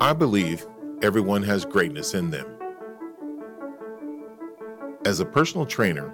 [0.00, 0.66] I believe
[1.02, 2.46] everyone has greatness in them.
[5.04, 6.12] As a personal trainer,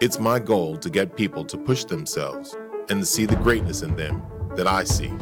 [0.00, 2.56] it's my goal to get people to push themselves
[2.88, 4.22] and to see the greatness in them
[4.56, 5.12] that I see.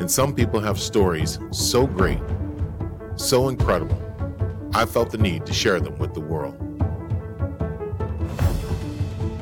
[0.00, 2.22] And some people have stories so great,
[3.16, 4.00] so incredible,
[4.72, 6.56] I felt the need to share them with the world.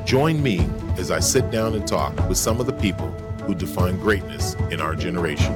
[0.05, 3.15] Join me as I sit down and talk with some of the people
[3.49, 5.55] who define greatness in our generation.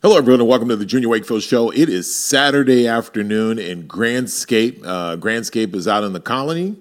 [0.00, 1.68] Hello, everyone, and welcome to the Junior Wakefield Show.
[1.68, 4.80] It is Saturday afternoon in Grandscape.
[4.82, 6.78] Uh, Grandscape is out in the colony.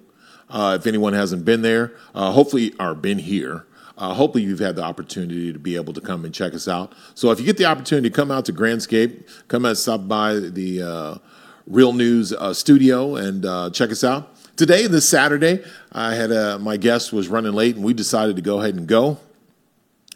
[0.50, 3.66] Uh, if anyone hasn't been there, uh, hopefully, or been here,
[3.98, 6.94] uh, hopefully you've had the opportunity to be able to come and check us out.
[7.16, 10.36] So if you get the opportunity to come out to Grandscape, come and stop by
[10.36, 11.16] the uh,
[11.68, 14.38] Real News uh, studio and uh, check us out.
[14.60, 18.42] Today, this Saturday, I had a, my guest was running late, and we decided to
[18.42, 19.18] go ahead and go.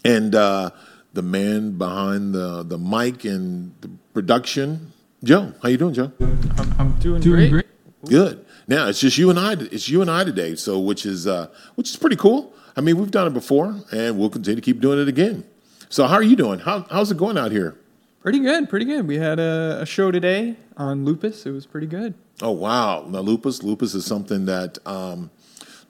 [0.03, 0.71] And uh,
[1.13, 4.91] the man behind the the mic and the production,
[5.23, 5.53] Joe.
[5.63, 6.11] How you doing, Joe?
[6.19, 7.51] I'm, I'm doing, Doing great.
[7.51, 8.09] great.
[8.09, 8.45] Good.
[8.67, 9.53] Now it's just you and I.
[9.53, 10.55] It's you and I today.
[10.55, 12.53] So which is uh, which is pretty cool.
[12.75, 15.45] I mean, we've done it before, and we'll continue to keep doing it again.
[15.87, 16.59] So how are you doing?
[16.59, 17.77] How, how's it going out here?
[18.23, 19.05] Pretty good, pretty good.
[19.05, 21.45] We had a, a show today on lupus.
[21.45, 22.13] It was pretty good.
[22.41, 23.05] Oh wow!
[23.05, 25.29] Now lupus, lupus is something that um,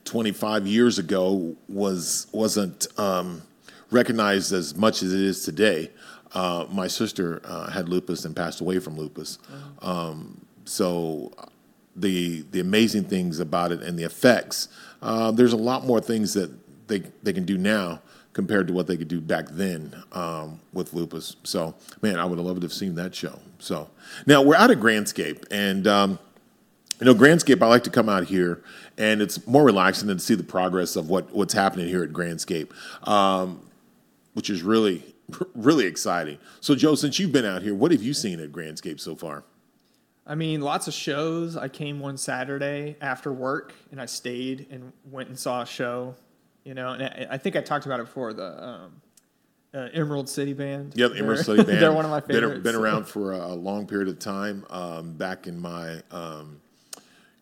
[0.05, 3.43] 25 years ago was wasn't um,
[3.91, 5.91] recognized as much as it is today.
[6.33, 9.37] Uh, my sister uh, had lupus and passed away from lupus.
[9.83, 11.31] Um, so
[11.95, 14.69] the the amazing things about it and the effects.
[15.03, 16.49] Uh, there's a lot more things that
[16.87, 18.01] they they can do now
[18.33, 21.35] compared to what they could do back then um, with lupus.
[21.43, 23.39] So man, I would have loved to have seen that show.
[23.59, 23.89] So
[24.25, 25.87] now we're out of Grandscape and.
[25.87, 26.19] Um,
[26.99, 28.63] you know, Grandscape, I like to come out here,
[28.97, 32.11] and it's more relaxing than to see the progress of what, what's happening here at
[32.11, 32.69] Grandscape,
[33.05, 33.59] um,
[34.35, 35.03] which is really,
[35.55, 36.37] really exciting.
[36.61, 39.43] So, Joe, since you've been out here, what have you seen at Grandscape so far?
[40.25, 41.57] I mean, lots of shows.
[41.57, 46.15] I came one Saturday after work and I stayed and went and saw a show.
[46.63, 49.01] You know, and I, I think I talked about it before the um,
[49.73, 50.93] uh, Emerald City Band.
[50.95, 51.81] Yeah, the Emerald They're- City Band.
[51.81, 52.63] They're one of my Been, favorites.
[52.63, 54.65] been around for a, a long period of time.
[54.69, 56.61] Um, back in my um,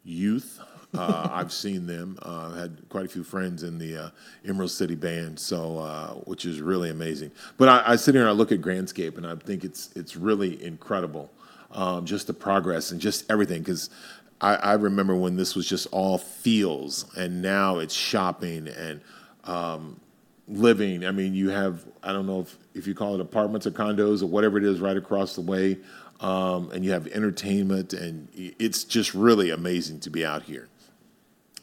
[0.03, 0.59] youth,
[0.95, 2.17] uh, I've seen them.
[2.21, 4.09] Uh, had quite a few friends in the uh,
[4.47, 7.31] Emerald City Band, so uh, which is really amazing.
[7.57, 10.15] But I, I sit here and I look at Grandscape, and I think it's it's
[10.15, 11.29] really incredible,
[11.71, 13.61] um, just the progress and just everything.
[13.61, 13.91] Because
[14.41, 19.01] I, I remember when this was just all feels, and now it's shopping and
[19.43, 19.99] um,
[20.47, 21.05] living.
[21.05, 24.23] I mean, you have I don't know if, if you call it apartments or condos
[24.23, 25.77] or whatever it is right across the way,
[26.19, 30.67] um, and you have entertainment, and it's just really amazing to be out here.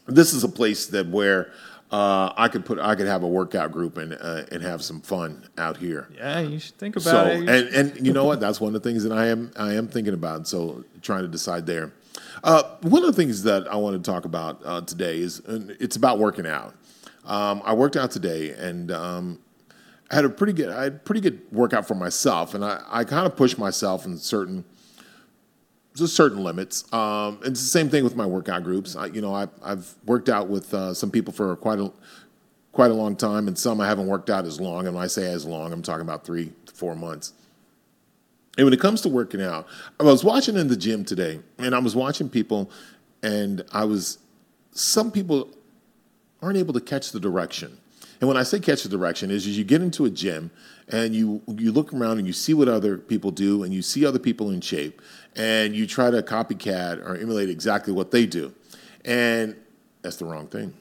[0.06, 1.52] This is a place that where
[1.90, 5.00] uh, I could put I could have a workout group and uh, and have some
[5.00, 6.08] fun out here.
[6.14, 7.48] Yeah, you should think about So it.
[7.48, 8.38] and and you know what?
[8.40, 10.46] That's one of the things that I am I am thinking about.
[10.46, 11.92] So trying to decide there.
[12.42, 15.70] Uh, one of the things that I want to talk about uh, today is and
[15.80, 16.74] it's about working out.
[17.24, 19.38] Um, I worked out today and um,
[20.10, 23.04] I had a pretty good I had pretty good workout for myself, and I, I
[23.04, 24.64] kind of pushed myself in certain
[25.94, 26.90] just certain limits.
[26.92, 28.94] Um, it's the same thing with my workout groups.
[28.94, 31.92] I, you know, I, I've worked out with uh, some people for quite a
[32.72, 34.86] quite a long time, and some I haven't worked out as long.
[34.86, 37.34] And when I say as long, I'm talking about three to four months.
[38.58, 39.66] And when it comes to working out,
[39.98, 42.70] I was watching in the gym today, and I was watching people,
[43.22, 44.18] and I was
[44.72, 45.48] some people
[46.42, 47.78] aren't able to catch the direction.
[48.20, 50.50] And when I say catch the direction, is, you get into a gym
[50.88, 54.04] and you you look around and you see what other people do, and you see
[54.04, 55.00] other people in shape,
[55.36, 58.52] and you try to copycat or emulate exactly what they do,
[59.04, 59.56] and
[60.02, 60.74] that's the wrong thing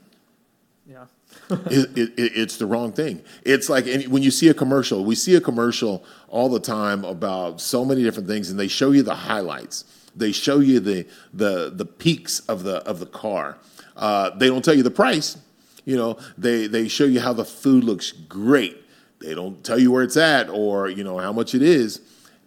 [0.89, 1.05] yeah.
[1.49, 3.21] It, it, it- it's the wrong thing.
[3.43, 7.61] It's like when you see a commercial, we see a commercial all the time about
[7.61, 9.85] so many different things, and they show you the highlights.
[10.15, 13.57] They show you the the the peaks of the of the car.
[13.95, 15.37] Uh, they don't tell you the price.
[15.85, 18.77] You know, they they show you how the food looks great.
[19.19, 22.01] They don't tell you where it's at or you know how much it is.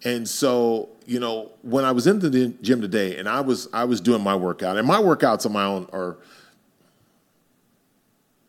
[0.05, 3.85] And so, you know, when I was in the gym today, and I was I
[3.85, 6.17] was doing my workout, and my workouts on my own are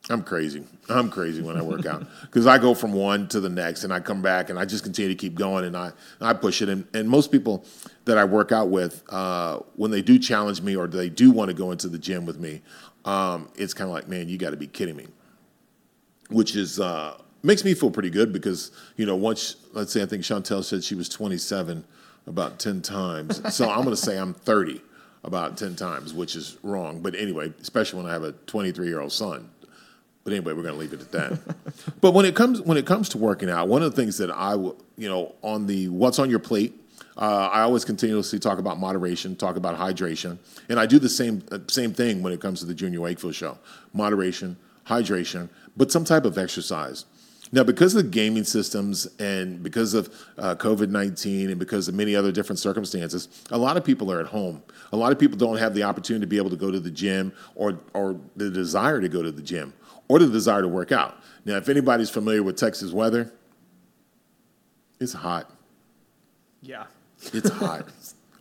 [0.09, 0.63] I'm crazy.
[0.89, 3.94] I'm crazy when I work out because I go from one to the next and
[3.94, 6.69] I come back and I just continue to keep going and I, I push it.
[6.69, 7.65] And, and most people
[8.06, 11.50] that I work out with, uh, when they do challenge me or they do want
[11.50, 12.62] to go into the gym with me,
[13.06, 15.07] um, it's kind of like, man, you got to be kidding me.
[16.30, 20.06] Which is uh, makes me feel pretty good because you know once let's say I
[20.06, 21.83] think Chantel said she was 27
[22.25, 24.81] about 10 times, so I'm going to say I'm 30
[25.25, 27.01] about 10 times, which is wrong.
[27.01, 29.50] But anyway, especially when I have a 23 year old son
[30.23, 31.39] But anyway, we're going to leave it at that.
[32.01, 34.29] but when it comes when it comes to working out, one of the things that
[34.31, 36.73] I w- you know on the what's on your plate,
[37.18, 40.38] uh, I always continuously talk about moderation, talk about hydration,
[40.69, 43.33] and I do the same uh, same thing when it comes to the Junior Wakefield
[43.33, 43.57] show:
[43.94, 47.06] moderation, hydration, but some type of exercise.
[47.53, 50.07] Now, because of the gaming systems and because of
[50.38, 54.21] uh, COVID 19 and because of many other different circumstances, a lot of people are
[54.21, 54.63] at home.
[54.94, 56.91] A lot of people don't have the opportunity to be able to go to the
[56.91, 59.73] gym or, or the desire to go to the gym
[60.12, 61.16] or the desire to work out.
[61.46, 63.31] Now, if anybody's familiar with Texas weather,
[65.00, 65.50] it's hot.
[66.62, 66.84] Yeah.
[67.31, 67.86] It's hot.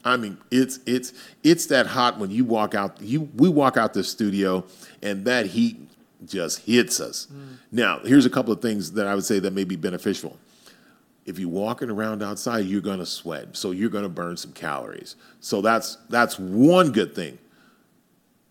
[0.05, 1.12] I mean, it's it's
[1.44, 3.00] it's that hot when you walk out.
[3.00, 4.64] You we walk out the studio,
[5.00, 5.78] and that heat
[6.25, 7.28] just hits us.
[7.32, 7.58] Mm.
[7.70, 10.37] Now, here's a couple of things that I would say that may be beneficial.
[11.25, 14.52] If you're walking around outside, you're going to sweat, so you're going to burn some
[14.52, 15.14] calories.
[15.38, 17.38] So that's that's one good thing.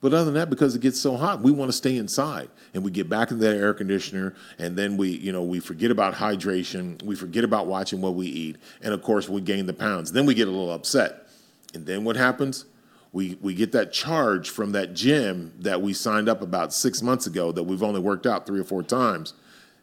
[0.02, 2.84] But other than that, because it gets so hot, we want to stay inside, and
[2.84, 6.14] we get back into that air conditioner, and then we, you know, we forget about
[6.14, 10.14] hydration, we forget about watching what we eat, and of course, we gain the pounds.
[10.14, 11.28] Then we get a little upset,
[11.74, 12.66] and then what happens?
[13.12, 17.26] we, we get that charge from that gym that we signed up about six months
[17.26, 19.34] ago that we've only worked out three or four times.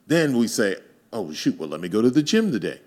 [0.07, 0.77] Then we say,
[1.13, 2.81] oh, shoot, well, let me go to the gym today.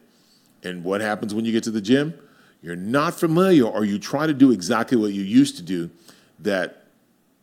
[0.63, 2.13] And what happens when you get to the gym?
[2.61, 5.89] You're not familiar, or you try to do exactly what you used to do
[6.39, 6.78] that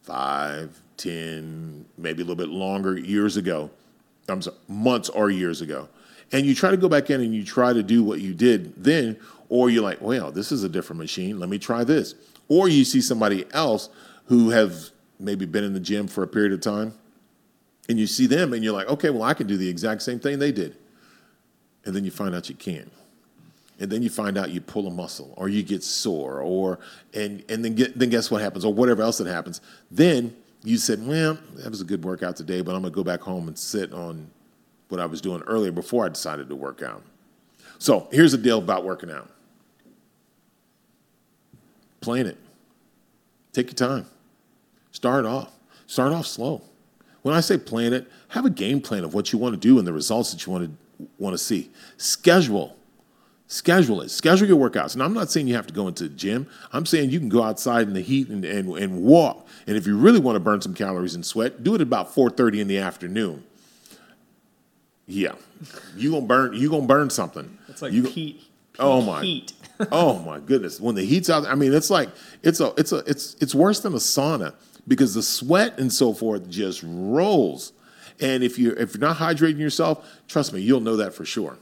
[0.06, 3.70] five, ten, maybe a little bit longer years ago,
[4.28, 5.88] I'm sorry, months or years ago.
[6.32, 8.82] And you try to go back in and you try to do what you did
[8.82, 9.18] then,
[9.48, 11.38] or you're like, well, this is a different machine.
[11.38, 12.14] Let me try this
[12.48, 13.88] or you see somebody else
[14.26, 16.94] who have maybe been in the gym for a period of time
[17.88, 20.18] and you see them and you're like okay well i can do the exact same
[20.18, 20.76] thing they did
[21.84, 22.92] and then you find out you can't
[23.78, 26.78] and then you find out you pull a muscle or you get sore or
[27.14, 30.34] and and then get then guess what happens or whatever else that happens then
[30.64, 33.20] you said well that was a good workout today but i'm going to go back
[33.20, 34.28] home and sit on
[34.88, 37.02] what i was doing earlier before i decided to work out
[37.78, 39.30] so here's the deal about working out
[42.06, 42.36] Plan it.
[43.52, 44.06] Take your time.
[44.92, 45.50] Start off.
[45.88, 46.62] Start off slow.
[47.22, 49.78] When I say plan it, have a game plan of what you want to do
[49.78, 51.70] and the results that you want to want to see.
[51.96, 52.76] Schedule.
[53.48, 54.10] Schedule it.
[54.10, 54.94] Schedule your workouts.
[54.94, 56.48] And I'm not saying you have to go into the gym.
[56.72, 59.46] I'm saying you can go outside in the heat and, and, and walk.
[59.66, 62.60] And if you really want to burn some calories and sweat, do it about 4:30
[62.60, 63.44] in the afternoon.
[65.06, 65.34] Yeah.
[65.96, 67.56] You gonna burn you gonna burn something.
[67.68, 68.42] It's like you, heat.
[68.78, 69.52] Oh my heat
[69.92, 70.80] oh my goodness!
[70.80, 72.08] When the heat's out, I mean, it's like
[72.42, 74.54] it's a it's a it's it's worse than a sauna
[74.88, 77.72] because the sweat and so forth just rolls.
[78.20, 81.58] And if you if you're not hydrating yourself, trust me, you'll know that for sure.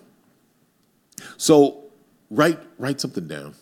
[1.37, 1.84] So
[2.31, 3.55] write write something down.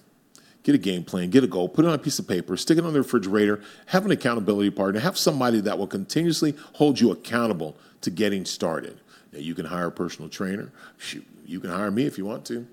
[0.62, 2.78] Get a game plan, get a goal, put it on a piece of paper, stick
[2.78, 7.10] it on the refrigerator, have an accountability partner, have somebody that will continuously hold you
[7.10, 9.00] accountable to getting started.
[9.32, 10.70] Now you can hire a personal trainer.
[10.98, 12.66] Shoot, you can hire me if you want to.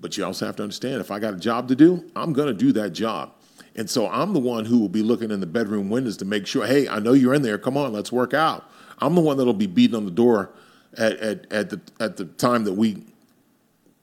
[0.00, 2.48] But you also have to understand if I got a job to do, I'm going
[2.48, 3.32] to do that job.
[3.74, 6.46] And so I'm the one who will be looking in the bedroom windows to make
[6.46, 7.58] sure, hey, I know you're in there.
[7.58, 8.68] Come on, let's work out.
[8.98, 10.50] I'm the one that'll be beating on the door
[10.96, 13.04] at, at, at the at the time that we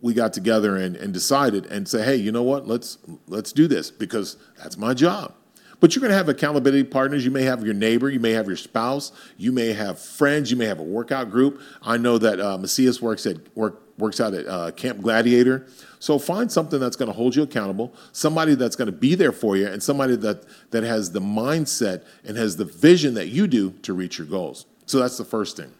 [0.06, 2.68] we got together and, and decided and say, hey, you know what?
[2.68, 5.34] Let's let's do this because that's my job.
[5.80, 7.26] But you're going to have accountability partners.
[7.26, 10.58] You may have your neighbor, you may have your spouse, you may have friends, you
[10.58, 11.60] may have a workout group.
[11.82, 15.66] I know that uh, Macias works at work works out at uh, Camp Gladiator.
[15.98, 19.32] So find something that's going to hold you accountable, somebody that's going to be there
[19.32, 23.48] for you, and somebody that that has the mindset and has the vision that you
[23.48, 24.68] do to reach your goals.
[24.86, 25.74] So that's the first thing.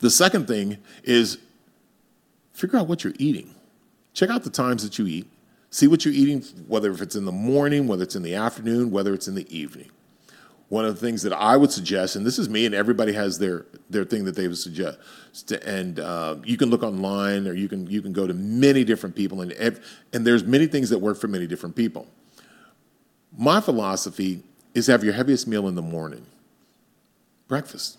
[0.00, 1.38] The second thing is
[2.54, 3.54] figure out what you're eating.
[4.14, 5.26] Check out the times that you eat.
[5.70, 8.92] See what you're eating, whether if it's in the morning, whether it's in the afternoon,
[8.92, 9.90] whether it's in the evening.
[10.68, 13.38] One of the things that I would suggest, and this is me, and everybody has
[13.38, 14.98] their their thing that they would suggest,
[15.64, 19.14] and uh, you can look online or you can you can go to many different
[19.14, 19.52] people, and
[20.12, 22.06] and there's many things that work for many different people.
[23.36, 24.42] My philosophy
[24.74, 26.24] is have your heaviest meal in the morning,
[27.46, 27.98] breakfast.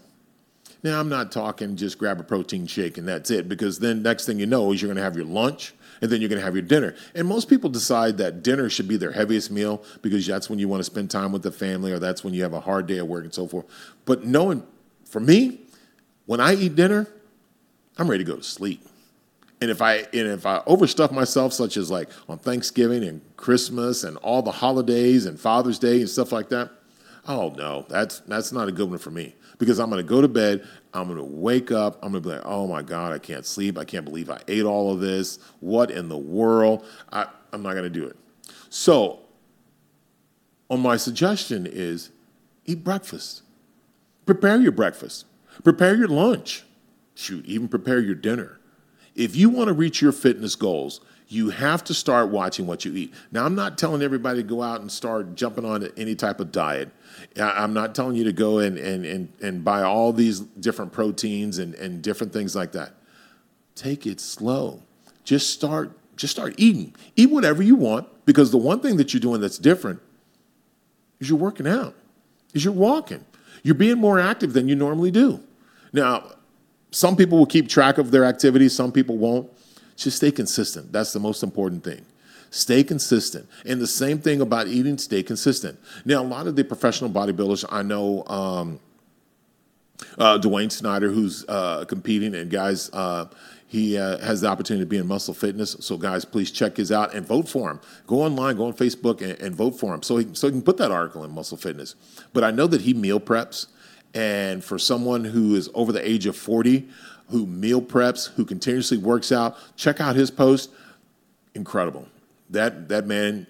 [0.85, 4.27] Now I'm not talking just grab a protein shake and that's it, because then next
[4.27, 6.45] thing you know is you're going to have your lunch and then you're going to
[6.45, 6.93] have your dinner.
[7.15, 10.67] And most people decide that dinner should be their heaviest meal because that's when you
[10.67, 12.99] want to spend time with the family or that's when you have a hard day
[12.99, 13.65] at work and so forth.
[14.05, 14.61] But knowing,
[15.05, 15.61] for me,
[16.27, 17.07] when I eat dinner,
[17.97, 18.87] I'm ready to go to sleep.
[19.61, 24.03] And if I and if I overstuff myself, such as like on Thanksgiving and Christmas
[24.03, 26.69] and all the holidays and Father's Day and stuff like that,
[27.27, 30.21] oh no, that's that's not a good one for me because I'm going to go
[30.21, 30.67] to bed.
[30.93, 31.95] I'm going to wake up.
[32.03, 33.77] I'm going to be like, oh my God, I can't sleep.
[33.77, 35.39] I can't believe I ate all of this.
[35.59, 36.85] What in the world?
[37.11, 38.17] I, I'm not going to do it.
[38.69, 39.19] So,
[40.69, 42.09] on my suggestion is
[42.65, 43.43] eat breakfast.
[44.25, 45.25] Prepare your breakfast,
[45.63, 46.63] prepare your lunch,
[47.13, 48.59] shoot, even prepare your dinner.
[49.15, 52.93] If you want to reach your fitness goals, you have to start watching what you
[52.95, 53.13] eat.
[53.31, 56.51] Now, I'm not telling everybody to go out and start jumping on any type of
[56.51, 56.89] diet.
[57.39, 61.57] I'm not telling you to go and, and, and, and buy all these different proteins
[61.57, 62.93] and, and different things like that.
[63.73, 64.81] Take it slow.
[65.23, 66.93] Just start, just start eating.
[67.15, 69.99] Eat whatever you want because the one thing that you're doing that's different
[71.19, 71.95] is you're working out,
[72.53, 73.25] is you're walking.
[73.63, 75.41] You're being more active than you normally do.
[75.91, 76.31] Now,
[76.91, 79.49] some people will keep track of their activities, some people won't.
[79.95, 80.91] Just stay consistent.
[80.91, 82.05] That's the most important thing.
[82.49, 83.47] Stay consistent.
[83.65, 85.79] And the same thing about eating, stay consistent.
[86.05, 88.79] Now, a lot of the professional bodybuilders, I know um,
[90.17, 93.25] uh, Dwayne Snyder, who's uh, competing, and guys, uh,
[93.67, 95.75] he uh, has the opportunity to be in Muscle Fitness.
[95.79, 97.81] So, guys, please check his out and vote for him.
[98.07, 100.61] Go online, go on Facebook, and, and vote for him so he, so he can
[100.61, 101.95] put that article in Muscle Fitness.
[102.31, 103.67] But I know that he meal preps.
[104.13, 106.87] And for someone who is over the age of 40,
[107.29, 110.69] who meal preps, who continuously works out, check out his post.
[111.53, 112.07] Incredible.
[112.49, 113.47] That that man,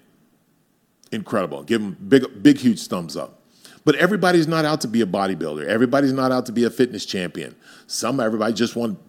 [1.12, 1.62] incredible.
[1.62, 3.40] Give him big, big, huge thumbs up.
[3.84, 5.64] But everybody's not out to be a bodybuilder.
[5.66, 7.54] Everybody's not out to be a fitness champion.
[7.86, 9.04] Some everybody just want to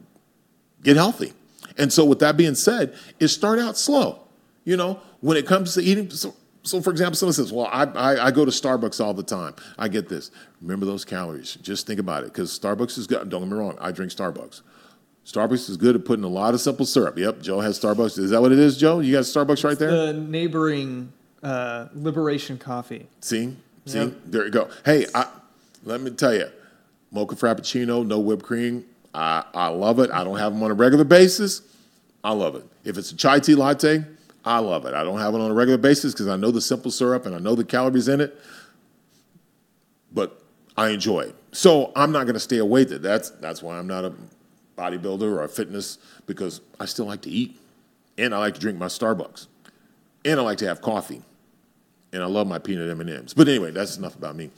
[0.83, 1.33] get healthy.
[1.77, 4.19] And so, with that being said, is start out slow.
[4.65, 6.36] You know, when it comes to eating, so
[6.67, 9.55] so, for example, someone says, "Well, I, I, I, go to Starbucks all the time.
[9.77, 10.31] I get this.
[10.62, 11.55] Remember those calories.
[11.55, 13.29] Just think about it, because Starbucks is good.
[13.29, 13.77] Don't get me wrong.
[13.79, 14.62] I drink Starbucks.
[15.25, 17.17] Starbucks is good at putting a lot of simple syrup.
[17.17, 18.17] Yep, Joe has Starbucks.
[18.17, 19.00] Is that what it is, Joe?
[19.00, 19.91] You got Starbucks right there.
[19.91, 21.12] The neighboring
[21.43, 23.07] uh, Liberation Coffee.
[23.21, 23.55] See,
[23.86, 24.13] see, yep.
[24.25, 24.69] there you go.
[24.86, 25.27] Hey, I,
[25.83, 26.50] let me tell you,
[27.12, 28.86] mocha frappuccino, no whipped cream.
[29.13, 30.12] I, I love it.
[30.12, 31.62] I don't have them on a regular basis.
[32.24, 32.65] I love it.
[32.83, 34.03] If it's a chai tea latte,
[34.47, 34.93] I love it.
[34.93, 37.35] I don't have it on a regular basis because I know the simple syrup and
[37.35, 38.39] I know the calories in it,
[40.13, 40.41] but
[40.77, 41.35] I enjoy it.
[41.51, 43.01] So I'm not going to stay away that.
[43.01, 44.13] That's that's why I'm not a
[44.77, 47.59] bodybuilder or a fitness because I still like to eat,
[48.17, 49.47] and I like to drink my Starbucks,
[50.23, 51.23] and I like to have coffee,
[52.13, 53.33] and I love my peanut M and M's.
[53.33, 54.51] But anyway, that's enough about me.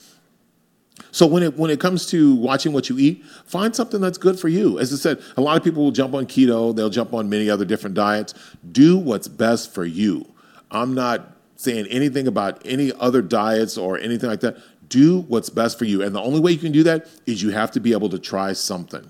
[1.12, 4.40] So when it when it comes to watching what you eat, find something that's good
[4.40, 4.80] for you.
[4.80, 7.50] As I said, a lot of people will jump on keto, they'll jump on many
[7.50, 8.34] other different diets.
[8.72, 10.26] Do what's best for you.
[10.72, 14.58] I'm not saying anything about any other diets or anything like that.
[14.88, 16.02] Do what's best for you.
[16.02, 18.20] And the only way you can do that is you have to be able to
[18.20, 19.10] try something.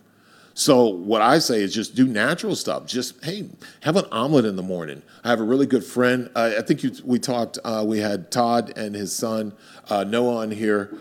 [0.55, 2.85] So what I say is just do natural stuff.
[2.85, 3.47] Just hey,
[3.81, 5.01] have an omelet in the morning.
[5.23, 6.29] I have a really good friend.
[6.35, 7.59] Uh, I think you, we talked.
[7.63, 9.53] Uh, we had Todd and his son
[9.89, 10.97] uh, Noah on here.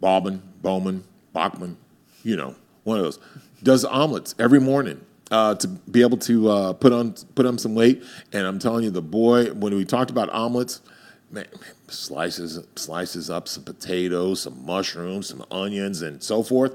[0.00, 1.76] Bauman, Bowman, Bachman,
[2.22, 2.54] you know,
[2.84, 3.18] one of those,
[3.62, 5.00] does omelets every morning.
[5.30, 8.02] Uh, to be able to uh, put on put on some weight,
[8.32, 10.80] and I'm telling you, the boy when we talked about omelets,
[11.30, 11.46] man,
[11.86, 16.74] slices slices up some potatoes, some mushrooms, some onions, and so forth,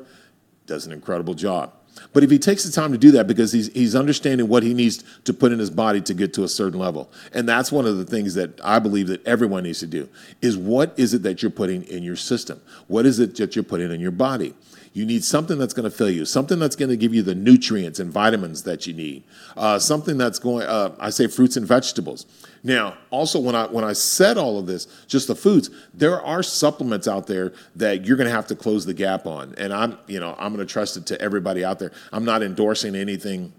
[0.68, 1.74] does an incredible job.
[2.14, 4.74] But if he takes the time to do that because he's, he's understanding what he
[4.74, 7.12] needs to put in his body to get to a certain level.
[7.34, 10.10] And that's one of the things that I believe that everyone needs to do
[10.42, 12.62] is what is it that you're putting in your system?
[12.88, 14.54] What is it that you're putting in your body?
[14.96, 17.36] You need something that's going to fill you, something that's going to give you the
[17.36, 19.26] nutrients and vitamins that you need,
[19.58, 20.66] uh, something that's going.
[20.66, 22.26] Uh, I say fruits and vegetables.
[22.64, 26.42] Now, also when I when I said all of this, just the foods, there are
[26.42, 29.98] supplements out there that you're going to have to close the gap on, and I'm
[30.08, 31.92] you know I'm going to trust it to everybody out there.
[32.14, 33.52] I'm not endorsing anything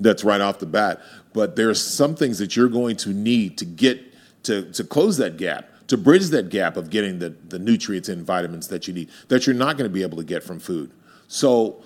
[0.00, 1.00] that's right off the bat,
[1.32, 4.02] but there's some things that you're going to need to get
[4.42, 8.24] to to close that gap to bridge that gap of getting the, the nutrients and
[8.24, 10.90] vitamins that you need that you're not going to be able to get from food.
[11.28, 11.82] So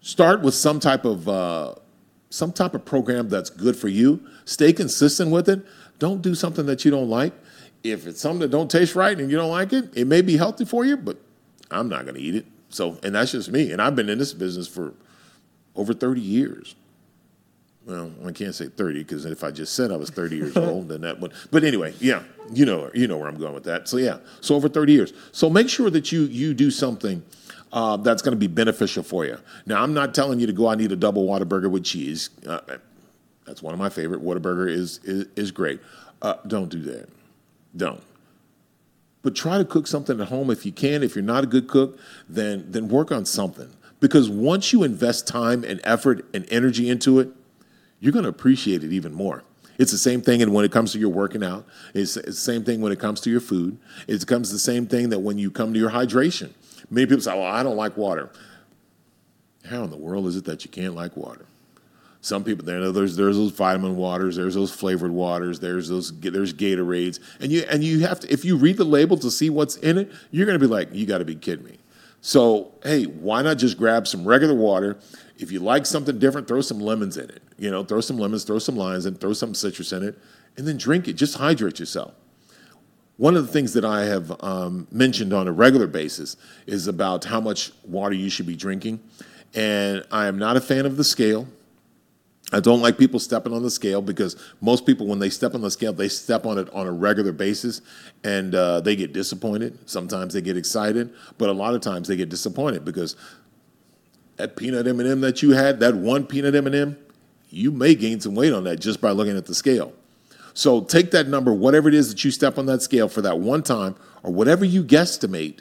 [0.00, 1.74] start with some type of uh,
[2.30, 4.24] some type of program that's good for you.
[4.44, 5.64] Stay consistent with it.
[5.98, 7.32] Don't do something that you don't like.
[7.82, 10.36] If it's something that don't taste right and you don't like it, it may be
[10.36, 11.18] healthy for you, but
[11.70, 12.46] I'm not going to eat it.
[12.68, 13.72] So, and that's just me.
[13.72, 14.94] And I've been in this business for
[15.74, 16.74] over 30 years
[17.86, 20.88] well, I can't say 30 because if I just said I was 30 years old,
[20.88, 21.32] then that would.
[21.50, 22.22] But anyway, yeah,
[22.52, 23.88] you know, you know where I'm going with that.
[23.88, 25.12] So yeah, so over 30 years.
[25.32, 27.22] So make sure that you you do something
[27.72, 29.38] uh, that's going to be beneficial for you.
[29.66, 30.68] Now, I'm not telling you to go.
[30.68, 32.30] I need a double Whataburger with cheese.
[32.46, 32.60] Uh,
[33.46, 34.22] that's one of my favorite.
[34.22, 35.80] Whataburger is is, is great.
[36.20, 37.08] Uh, don't do that.
[37.76, 38.02] Don't.
[39.22, 41.02] But try to cook something at home if you can.
[41.02, 43.70] If you're not a good cook, then then work on something.
[44.00, 47.28] Because once you invest time and effort and energy into it,
[48.00, 49.44] you're going to appreciate it even more.
[49.78, 51.64] It's the same thing and when it comes to your working out.
[51.94, 53.78] It's, the same thing when it comes to your food.
[54.06, 56.50] It comes the same thing that when you come to your hydration.
[56.90, 58.30] Many people say, well, I don't like water.
[59.64, 61.46] How in the world is it that you can't like water?
[62.22, 66.52] Some people there there's there's those vitamin waters, there's those flavored waters, there's those there's
[66.52, 69.76] Gatorades, and you and you have to if you read the label to see what's
[69.76, 71.78] in it, you're to be like, you got to be kidding me.
[72.20, 74.98] So, hey, why not just grab some regular water?
[75.38, 77.42] If you like something different, throw some lemons in it.
[77.58, 80.18] You know, throw some lemons, throw some limes, and throw some citrus in it,
[80.56, 81.14] and then drink it.
[81.14, 82.14] Just hydrate yourself.
[83.16, 86.36] One of the things that I have um, mentioned on a regular basis
[86.66, 89.00] is about how much water you should be drinking.
[89.54, 91.46] And I am not a fan of the scale.
[92.52, 95.60] I don't like people stepping on the scale because most people, when they step on
[95.60, 97.80] the scale, they step on it on a regular basis,
[98.24, 99.78] and uh, they get disappointed.
[99.88, 103.14] Sometimes they get excited, but a lot of times they get disappointed because
[104.36, 106.96] that peanut M&M that you had, that one peanut M&M,
[107.50, 109.92] you may gain some weight on that just by looking at the scale.
[110.54, 113.38] So take that number, whatever it is that you step on that scale for that
[113.38, 115.60] one time, or whatever you guesstimate,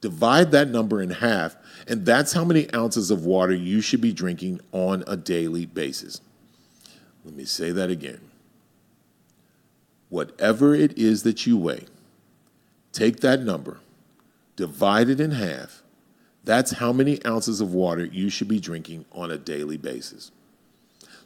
[0.00, 4.12] divide that number in half, and that's how many ounces of water you should be
[4.12, 6.20] drinking on a daily basis.
[7.24, 8.20] Let me say that again.
[10.08, 11.86] Whatever it is that you weigh,
[12.92, 13.80] take that number,
[14.54, 15.82] divide it in half.
[16.44, 20.30] That's how many ounces of water you should be drinking on a daily basis.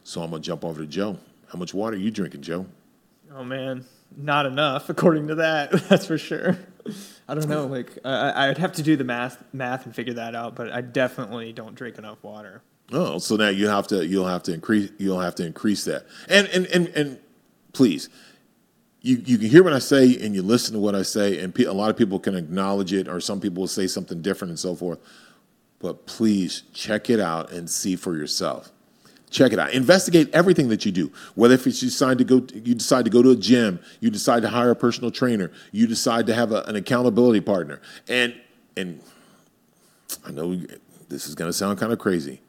[0.03, 1.19] So I'm going to jump over to Joe.
[1.49, 2.65] How much water are you drinking, Joe?
[3.33, 3.85] Oh man,
[4.17, 5.71] not enough according to that.
[5.89, 6.57] That's for sure.
[7.27, 7.65] I don't know.
[7.65, 10.55] Like I, I'd have to do the math, math and figure that out.
[10.55, 12.61] But I definitely don't drink enough water.
[12.91, 16.05] Oh, so now you have to you'll have to increase you'll have to increase that.
[16.27, 17.19] And and and and
[17.73, 18.09] please,
[19.01, 21.53] you you can hear what I say and you listen to what I say, and
[21.53, 24.49] pe- a lot of people can acknowledge it, or some people will say something different
[24.49, 24.99] and so forth.
[25.79, 28.71] But please check it out and see for yourself.
[29.31, 29.71] Check it out.
[29.73, 31.11] Investigate everything that you do.
[31.35, 34.41] Whether if you decide to go, you decide to go to a gym, you decide
[34.41, 38.35] to hire a personal trainer, you decide to have a, an accountability partner, and
[38.75, 39.01] and
[40.25, 40.55] I know
[41.07, 42.41] this is going to sound kind of crazy.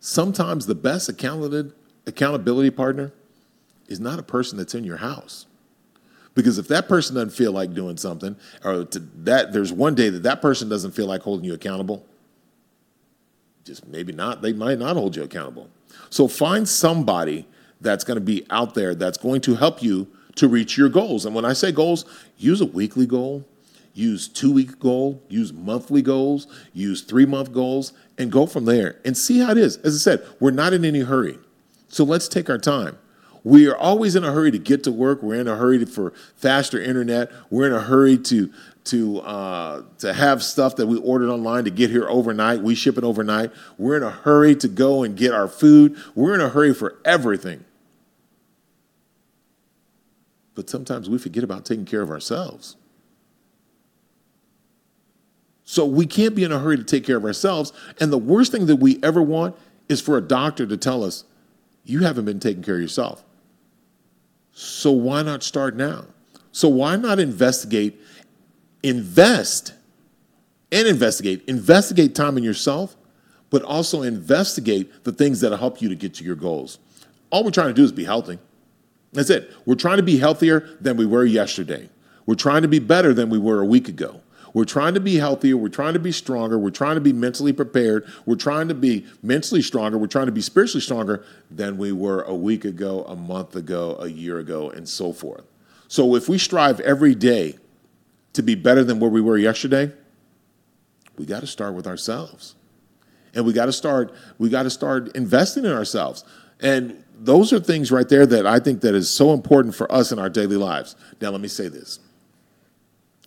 [0.00, 1.72] Sometimes the best accountability
[2.06, 3.12] accountability partner
[3.88, 5.46] is not a person that's in your house.
[6.34, 10.22] Because if that person doesn't feel like doing something, or that there's one day that
[10.22, 12.06] that person doesn't feel like holding you accountable,
[13.64, 15.68] just maybe not, they might not hold you accountable.
[16.10, 17.46] So find somebody
[17.80, 21.26] that's going to be out there that's going to help you to reach your goals.
[21.26, 22.04] And when I say goals,
[22.38, 23.44] use a weekly goal,
[23.94, 28.96] use two week goal, use monthly goals, use three month goals, and go from there
[29.04, 29.76] and see how it is.
[29.78, 31.38] As I said, we're not in any hurry.
[31.88, 32.98] So let's take our time.
[33.44, 35.22] We are always in a hurry to get to work.
[35.22, 37.30] We're in a hurry for faster internet.
[37.50, 38.52] We're in a hurry to
[38.84, 42.60] to uh, to have stuff that we ordered online to get here overnight.
[42.62, 43.52] We ship it overnight.
[43.78, 45.96] We're in a hurry to go and get our food.
[46.14, 47.64] We're in a hurry for everything.
[50.54, 52.76] But sometimes we forget about taking care of ourselves.
[55.64, 57.72] So we can't be in a hurry to take care of ourselves.
[57.98, 59.56] And the worst thing that we ever want
[59.88, 61.24] is for a doctor to tell us,
[61.84, 63.24] you haven't been taking care of yourself.
[64.52, 66.04] So why not start now?
[66.52, 67.98] So why not investigate
[68.82, 69.74] invest
[70.70, 71.44] and investigate.
[71.48, 72.96] Investigate time in yourself,
[73.50, 76.78] but also investigate the things that'll help you to get to your goals.
[77.30, 78.38] All we're trying to do is be healthy.
[79.12, 79.50] That's it.
[79.66, 81.88] We're trying to be healthier than we were yesterday.
[82.24, 84.22] We're trying to be better than we were a week ago.
[84.54, 85.56] We're trying to be healthier.
[85.56, 86.58] We're trying to be stronger.
[86.58, 88.06] We're trying to be mentally prepared.
[88.26, 89.96] We're trying to be mentally stronger.
[89.96, 93.96] We're trying to be spiritually stronger than we were a week ago, a month ago,
[93.98, 95.44] a year ago, and so forth.
[95.88, 97.58] So if we strive every day
[98.32, 99.92] to be better than where we were yesterday,
[101.18, 102.54] we got to start with ourselves.
[103.34, 106.24] And we got to start we got to start investing in ourselves.
[106.60, 110.12] And those are things right there that I think that is so important for us
[110.12, 110.96] in our daily lives.
[111.20, 111.98] Now let me say this.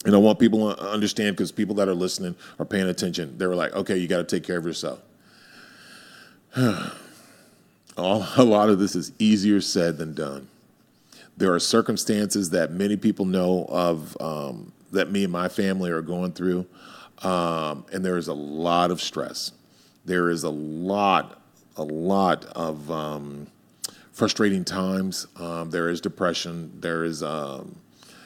[0.06, 3.38] And I want people to understand because people that are listening are paying attention.
[3.38, 5.02] They were like, okay, you got to take care of yourself.
[7.98, 10.48] All, a lot of this is easier said than done.
[11.38, 16.02] There are circumstances that many people know of um, that me and my family are
[16.02, 16.66] going through.
[17.20, 19.52] Um, and there is a lot of stress.
[20.04, 21.42] There is a lot,
[21.78, 23.48] a lot of um,
[24.12, 25.28] frustrating times.
[25.38, 26.72] Um, there is depression.
[26.80, 27.78] There is um,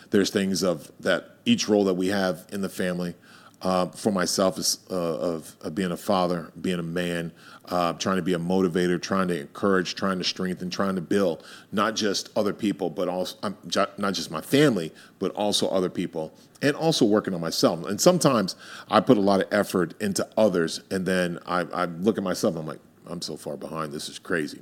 [0.09, 3.15] there's things of that each role that we have in the family.
[3.61, 4.57] Uh, for myself,
[4.89, 7.29] uh, of, of, being a father, being a man,
[7.65, 11.43] uh, trying to be a motivator, trying to encourage, trying to strengthen, trying to build
[11.73, 13.57] not just other people, but also um,
[13.97, 17.85] not just my family, but also other people, and also working on myself.
[17.85, 18.55] And sometimes
[18.89, 22.55] I put a lot of effort into others, and then I, I look at myself.
[22.55, 23.91] I'm like, I'm so far behind.
[23.91, 24.61] This is crazy.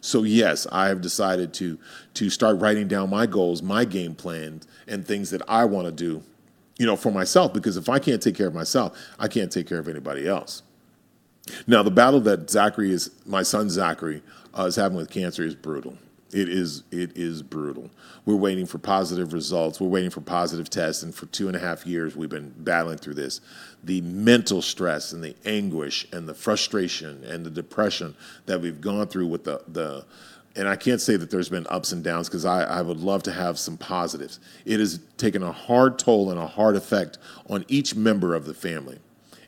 [0.00, 1.78] So yes, I have decided to
[2.14, 5.92] to start writing down my goals, my game plans, and things that I want to
[5.92, 6.22] do,
[6.78, 7.52] you know, for myself.
[7.52, 10.62] Because if I can't take care of myself, I can't take care of anybody else.
[11.66, 14.22] Now, the battle that Zachary is, my son Zachary,
[14.58, 15.96] uh, is having with cancer is brutal.
[16.32, 17.88] It is it is brutal.
[18.24, 19.80] We're waiting for positive results.
[19.80, 22.98] We're waiting for positive tests, and for two and a half years we've been battling
[22.98, 23.40] through this.
[23.84, 29.06] The mental stress and the anguish and the frustration and the depression that we've gone
[29.06, 30.04] through with the the
[30.56, 33.22] and I can't say that there's been ups and downs because I, I would love
[33.24, 34.40] to have some positives.
[34.64, 38.54] It has taken a hard toll and a hard effect on each member of the
[38.54, 38.98] family.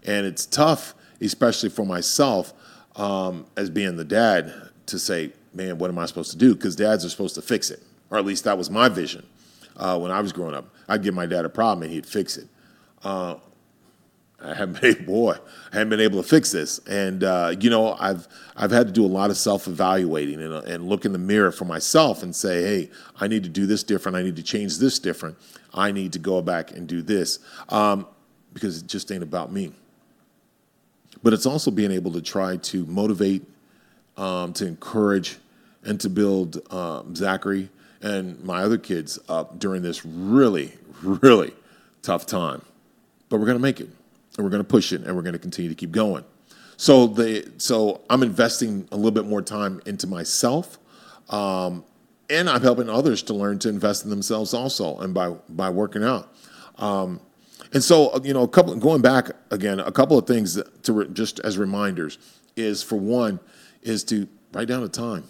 [0.07, 2.53] And it's tough, especially for myself
[2.97, 4.53] um, as being the dad,
[4.87, 6.55] to say, man, what am I supposed to do?
[6.55, 9.27] Because dads are supposed to fix it, or at least that was my vision
[9.77, 10.67] uh, when I was growing up.
[10.89, 12.49] I'd give my dad a problem and he'd fix it.
[13.03, 13.37] Uh,
[14.41, 15.37] I haven't been boy,
[15.73, 18.93] I haven't been able to fix this, and uh, you know, I've I've had to
[18.93, 22.35] do a lot of self evaluating and, and look in the mirror for myself and
[22.35, 24.17] say, hey, I need to do this different.
[24.17, 25.37] I need to change this different.
[25.75, 28.07] I need to go back and do this um,
[28.53, 29.73] because it just ain't about me.
[31.23, 33.43] But it's also being able to try to motivate,
[34.17, 35.39] um, to encourage,
[35.85, 37.71] and to build um, Zachary
[38.01, 40.73] and my other kids up during this really,
[41.03, 41.53] really
[42.03, 42.63] tough time.
[43.29, 43.89] But we're to make it
[44.39, 46.25] and we're going to push it and we're going to continue to keep going.
[46.79, 50.79] So the so I'm investing a little bit more time into myself,
[51.29, 51.85] um,
[52.31, 56.05] and I'm helping others to learn to invest in themselves also, and by by working
[56.05, 56.33] out.
[56.77, 57.21] Um,
[57.73, 61.09] and so you know, a couple going back again, a couple of things to re,
[61.13, 62.19] just as reminders
[62.55, 63.41] is for one
[63.83, 65.25] is to write down a time,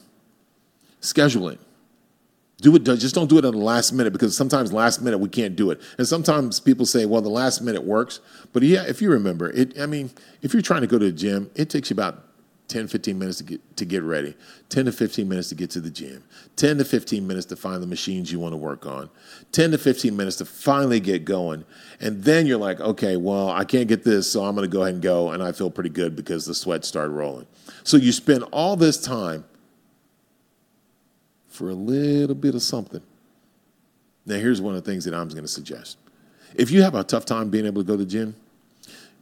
[1.00, 1.58] schedule it.
[2.60, 2.82] Do it.
[2.82, 5.70] Just don't do it at the last minute because sometimes last minute we can't do
[5.70, 8.18] it, and sometimes people say, "Well, the last minute works."
[8.52, 10.10] But yeah, if you remember it, I mean,
[10.42, 12.24] if you're trying to go to the gym, it takes you about
[12.66, 14.36] 10, 15 minutes to get to get ready,
[14.70, 16.24] 10 to 15 minutes to get to the gym,
[16.56, 19.08] 10 to 15 minutes to find the machines you want to work on,
[19.52, 21.64] 10 to 15 minutes to finally get going.
[22.00, 24.82] And then you're like, okay, well, I can't get this, so I'm going to go
[24.82, 25.30] ahead and go.
[25.30, 27.46] And I feel pretty good because the sweat started rolling.
[27.84, 29.44] So you spend all this time
[31.58, 33.02] for a little bit of something.
[34.24, 35.98] Now, here's one of the things that I'm going to suggest.
[36.54, 38.36] If you have a tough time being able to go to the gym,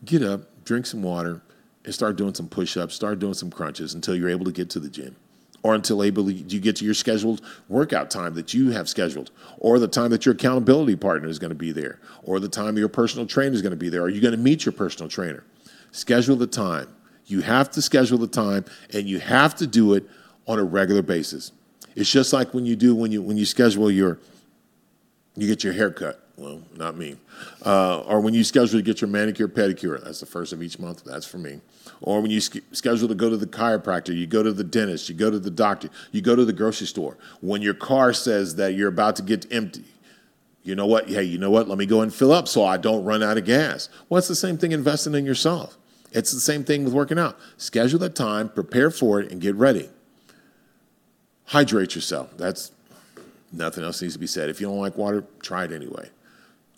[0.04, 1.40] get up, drink some water,
[1.86, 4.68] and start doing some push ups, start doing some crunches until you're able to get
[4.70, 5.16] to the gym.
[5.62, 9.78] Or until able you get to your scheduled workout time that you have scheduled, or
[9.78, 12.90] the time that your accountability partner is going to be there, or the time your
[12.90, 14.02] personal trainer is going to be there.
[14.02, 15.42] Are you going to meet your personal trainer?
[15.90, 16.94] Schedule the time.
[17.24, 20.04] You have to schedule the time, and you have to do it
[20.46, 21.50] on a regular basis.
[21.96, 24.18] It's just like when you do when you when you schedule your
[25.34, 26.22] you get your hair cut.
[26.36, 27.16] Well, not me.
[27.64, 30.78] Uh, or when you schedule to get your manicure pedicure, that's the first of each
[30.78, 31.02] month.
[31.04, 31.62] That's for me.
[32.02, 35.08] Or when you sk- schedule to go to the chiropractor, you go to the dentist,
[35.08, 37.16] you go to the doctor, you go to the grocery store.
[37.40, 39.84] When your car says that you're about to get empty,
[40.62, 41.08] you know what?
[41.08, 41.68] Hey, you know what?
[41.68, 43.88] Let me go and fill up so I don't run out of gas.
[44.10, 45.78] Well, it's the same thing investing in yourself.
[46.12, 47.38] It's the same thing with working out.
[47.56, 49.88] Schedule the time, prepare for it, and get ready
[51.46, 52.36] hydrate yourself.
[52.36, 52.72] That's
[53.52, 54.48] nothing else needs to be said.
[54.48, 56.10] If you don't like water, try it anyway.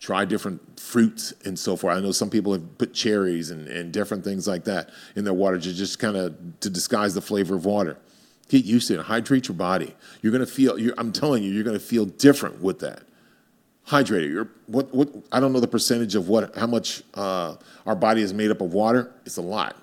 [0.00, 1.96] Try different fruits and so forth.
[1.96, 5.34] I know some people have put cherries and, and different things like that in their
[5.34, 7.98] water to just kind of to disguise the flavor of water.
[8.48, 9.06] Get used to it.
[9.06, 9.94] Hydrate your body.
[10.22, 10.78] You're gonna feel.
[10.78, 13.02] You're, I'm telling you, you're gonna feel different with that.
[13.82, 14.30] Hydrate it.
[14.30, 14.94] You're, what?
[14.94, 15.08] What?
[15.32, 18.60] I don't know the percentage of what how much uh, our body is made up
[18.60, 19.12] of water.
[19.26, 19.76] It's a lot.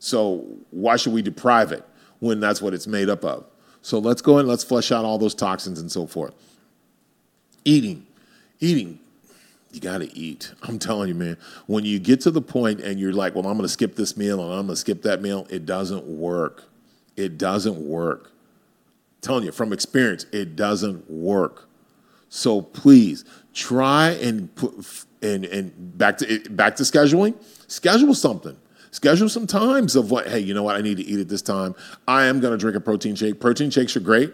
[0.00, 1.84] So why should we deprive it
[2.18, 3.44] when that's what it's made up of?
[3.82, 6.34] So let's go and let's flush out all those toxins and so forth.
[7.64, 8.06] Eating,
[8.60, 8.98] eating,
[9.72, 10.52] you got to eat.
[10.62, 11.36] I'm telling you, man.
[11.66, 14.16] When you get to the point and you're like, well, I'm going to skip this
[14.16, 16.64] meal and I'm going to skip that meal, it doesn't work.
[17.16, 18.24] It doesn't work.
[18.24, 21.68] I'm telling you from experience, it doesn't work.
[22.28, 24.72] So please try and put
[25.20, 27.34] and and back to back to scheduling.
[27.66, 28.56] Schedule something.
[28.90, 31.42] Schedule some times of what, hey, you know what, I need to eat at this
[31.42, 31.74] time.
[32.08, 33.40] I am going to drink a protein shake.
[33.40, 34.32] Protein shakes are great.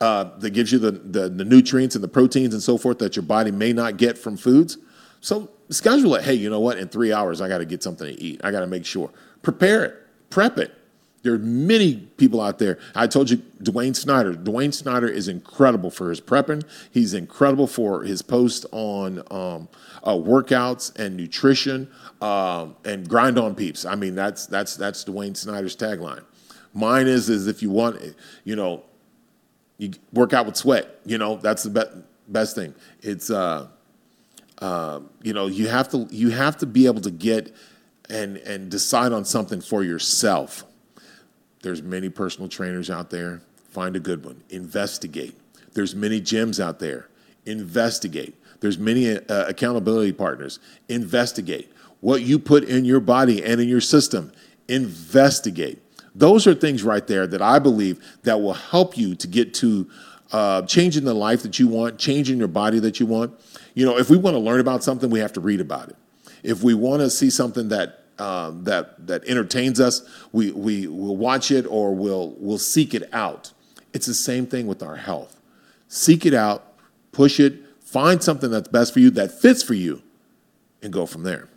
[0.00, 3.16] Uh, that gives you the, the, the nutrients and the proteins and so forth that
[3.16, 4.78] your body may not get from foods.
[5.20, 6.24] So schedule it.
[6.24, 6.78] Hey, you know what?
[6.78, 8.40] In three hours, I got to get something to eat.
[8.44, 9.10] I got to make sure.
[9.42, 9.96] Prepare it.
[10.30, 10.72] Prep it.
[11.28, 12.78] There are many people out there.
[12.94, 14.32] I told you, Dwayne Snyder.
[14.32, 16.62] Dwayne Snyder is incredible for his prepping.
[16.90, 19.68] He's incredible for his post on um,
[20.02, 21.90] uh, workouts and nutrition
[22.22, 23.84] um, and grind on peeps.
[23.84, 26.24] I mean, that's that's that's Dwayne Snyder's tagline.
[26.72, 28.00] Mine is is if you want,
[28.44, 28.84] you know,
[29.76, 30.98] you work out with sweat.
[31.04, 32.74] You know, that's the be- best thing.
[33.02, 33.66] It's uh,
[34.62, 37.54] uh, you know, you have to you have to be able to get
[38.08, 40.64] and and decide on something for yourself.
[41.62, 43.42] There's many personal trainers out there.
[43.70, 44.42] Find a good one.
[44.50, 45.36] Investigate.
[45.74, 47.08] There's many gyms out there.
[47.46, 48.34] Investigate.
[48.60, 50.58] There's many uh, accountability partners.
[50.88, 54.32] Investigate what you put in your body and in your system.
[54.68, 55.82] Investigate.
[56.14, 59.88] Those are things right there that I believe that will help you to get to
[60.32, 63.38] uh, changing the life that you want, changing your body that you want.
[63.74, 65.96] You know, if we want to learn about something, we have to read about it.
[66.42, 70.02] If we want to see something that um, that that entertains us,
[70.32, 73.52] we we will watch it or we'll we'll seek it out.
[73.92, 75.40] It's the same thing with our health.
[75.88, 76.74] Seek it out,
[77.12, 80.02] push it, find something that's best for you, that fits for you,
[80.82, 81.48] and go from there.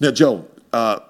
[0.00, 1.00] Now, Joe, uh,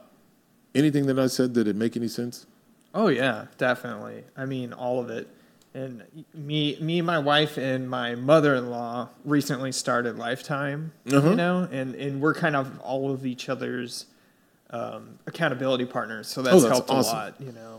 [0.74, 2.46] anything that I said did it make any sense?
[2.94, 4.24] Oh yeah, definitely.
[4.36, 5.28] I mean, all of it.
[5.74, 6.02] And
[6.32, 10.92] me, me, my wife, and my mother-in-law recently started Lifetime.
[11.10, 11.30] Uh-huh.
[11.30, 14.06] You know, and and we're kind of all of each other's
[14.70, 16.28] um, accountability partners.
[16.28, 17.16] So that's, Oh, that's helped awesome.
[17.16, 17.40] a lot.
[17.40, 17.78] You know,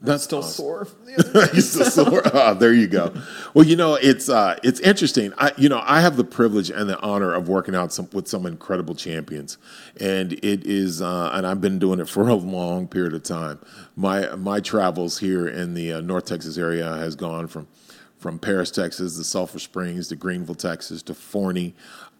[0.00, 0.52] That's still awesome.
[0.52, 1.60] sore from the other day.
[1.60, 2.22] Still sore.
[2.34, 3.14] Ah, there you go.
[3.54, 5.32] Well, you know, it's uh, it's interesting.
[5.38, 8.28] I, you know, I have the privilege and the honor of working out some, with
[8.28, 9.56] some incredible champions,
[10.00, 13.60] and it is, uh, and I've been doing it for a long period of time.
[13.96, 17.68] My my travels here in the uh, North Texas area has gone from
[18.18, 21.74] from Paris, Texas, to Sulphur Springs, to Greenville, Texas, to Forney,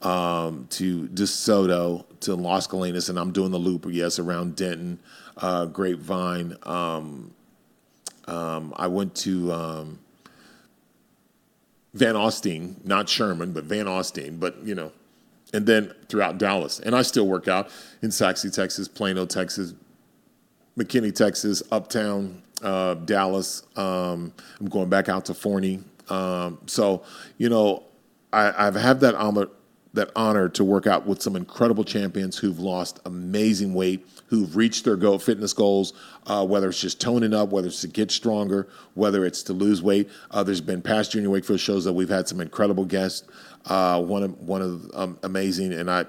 [0.05, 4.99] um, to DeSoto, to Las Colinas, and I'm doing the loop, yes, around Denton,
[5.39, 6.57] uh, Grapevine.
[6.63, 7.33] Um,
[8.27, 9.99] um, I went to um,
[11.95, 14.93] Van Alstyne, not Sherman, but Van Alstyne, but you know,
[15.53, 16.81] and then throughout Dallas.
[16.81, 17.71] And I still work out
[18.03, 19.75] in Sachse, Texas, Plano, Texas,
[20.79, 23.63] McKinney, Texas, Uptown, uh, Dallas.
[23.77, 25.81] Um, I'm going back out to Forney.
[26.09, 27.03] Um, so,
[27.39, 27.85] you know,
[28.33, 29.15] I, I've had that
[29.95, 34.85] that honor to work out with some incredible champions who've lost amazing weight, who've reached
[34.85, 35.93] their goal, fitness goals,
[36.27, 39.83] uh, whether it's just toning up, whether it's to get stronger, whether it's to lose
[39.83, 40.11] weight.
[40.31, 43.27] Uh, there's been past Junior Wakefield shows that we've had some incredible guests.
[43.65, 46.05] Uh, one of one of um, amazing, and I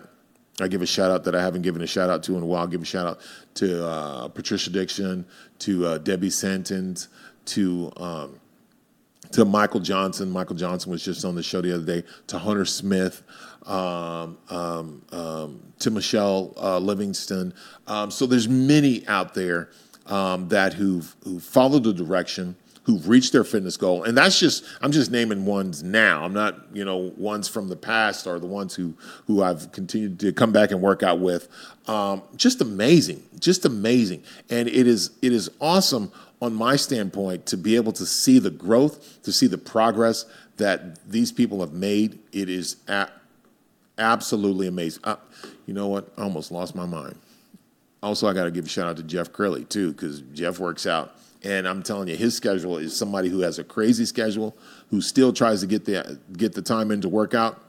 [0.59, 2.45] I give a shout out that I haven't given a shout out to in a
[2.45, 2.61] while.
[2.61, 3.19] I'll give a shout out
[3.55, 5.25] to uh, Patricia Dixon,
[5.59, 7.09] to uh, Debbie Santons,
[7.45, 8.39] to um,
[9.31, 10.31] to Michael Johnson.
[10.31, 12.07] Michael Johnson was just on the show the other day.
[12.27, 13.23] To Hunter Smith,
[13.65, 17.53] um, um, um, to Michelle uh, Livingston.
[17.87, 19.69] Um, so there's many out there
[20.07, 24.63] um, that who've who followed the direction, who've reached their fitness goal, and that's just
[24.81, 26.23] I'm just naming ones now.
[26.23, 28.93] I'm not you know ones from the past or the ones who
[29.27, 31.47] who I've continued to come back and work out with.
[31.87, 37.57] Um, just amazing, just amazing, and it is it is awesome on my standpoint to
[37.57, 40.25] be able to see the growth, to see the progress
[40.57, 42.19] that these people have made.
[42.31, 43.09] It is a-
[43.97, 45.03] absolutely amazing.
[45.65, 46.11] You know what?
[46.17, 47.17] I almost lost my mind.
[48.03, 50.85] Also, I got to give a shout out to Jeff Curley too, because Jeff works
[50.85, 54.55] out, and I'm telling you, his schedule is somebody who has a crazy schedule,
[54.91, 57.61] who still tries to get the get the time in to work out.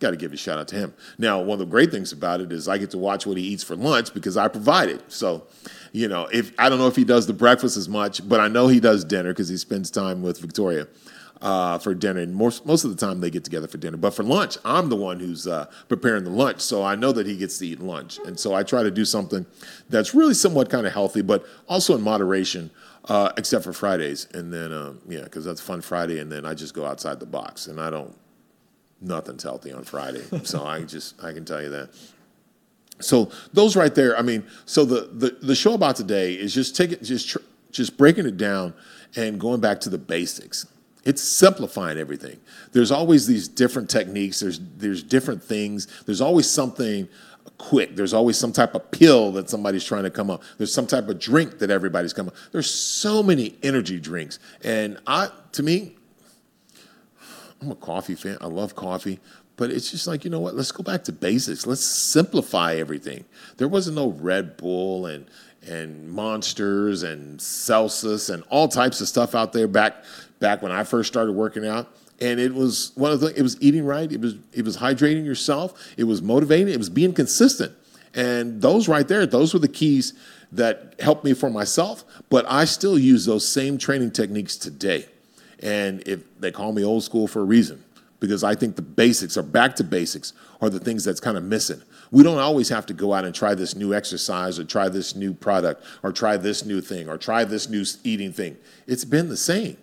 [0.00, 0.94] Got to give a shout out to him.
[1.16, 3.42] Now, one of the great things about it is I get to watch what he
[3.42, 5.02] eats for lunch because I provide it.
[5.10, 5.44] So,
[5.90, 8.46] you know, if I don't know if he does the breakfast as much, but I
[8.46, 10.86] know he does dinner because he spends time with Victoria
[11.40, 12.20] uh, for dinner.
[12.20, 13.96] And most most of the time they get together for dinner.
[13.96, 17.26] But for lunch, I'm the one who's uh, preparing the lunch, so I know that
[17.26, 18.18] he gets to eat lunch.
[18.26, 19.46] And so I try to do something
[19.88, 22.70] that's really somewhat kind of healthy, but also in moderation.
[23.04, 26.52] Uh, except for Fridays, and then um, yeah, because that's Fun Friday, and then I
[26.52, 28.14] just go outside the box, and I don't
[29.00, 30.22] nothing's healthy on Friday.
[30.44, 31.90] so I just I can tell you that.
[33.00, 36.76] So those right there, I mean, so the the, the show about today is just
[36.76, 37.38] taking just tr-
[37.70, 38.74] just breaking it down
[39.16, 40.66] and going back to the basics.
[41.08, 42.38] It's simplifying everything.
[42.72, 44.40] There's always these different techniques.
[44.40, 45.86] There's there's different things.
[46.04, 47.08] There's always something
[47.56, 47.96] quick.
[47.96, 50.42] There's always some type of pill that somebody's trying to come up.
[50.58, 52.32] There's some type of drink that everybody's coming.
[52.32, 52.38] up.
[52.52, 55.96] There's so many energy drinks, and I to me,
[57.62, 58.36] I'm a coffee fan.
[58.42, 59.18] I love coffee.
[59.56, 60.54] But it's just like, you know what?
[60.54, 61.66] Let's go back to basics.
[61.66, 63.24] Let's simplify everything.
[63.56, 65.26] There wasn't no Red Bull and
[65.66, 70.04] and monsters and Celsius and all types of stuff out there back
[70.40, 71.88] back when I first started working out.
[72.20, 75.24] And it was one of the it was eating right, it was it was hydrating
[75.24, 77.72] yourself, it was motivating, it was being consistent.
[78.14, 80.14] And those right there, those were the keys
[80.50, 82.04] that helped me for myself.
[82.28, 85.06] But I still use those same training techniques today.
[85.60, 87.84] And if they call me old school for a reason,
[88.20, 91.44] because I think the basics or back to basics are the things that's kind of
[91.44, 91.82] missing.
[92.10, 95.14] We don't always have to go out and try this new exercise or try this
[95.14, 98.56] new product or try this new thing or try this new eating thing.
[98.86, 99.76] It's been the same.